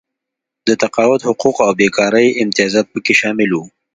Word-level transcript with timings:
د 0.67 0.69
تقاعد 0.81 1.21
حقوق 1.27 1.57
او 1.65 1.71
بېکارۍ 1.79 2.27
امتیازات 2.43 2.85
پکې 2.93 3.13
شامل 3.21 3.49
وو. 3.53 3.63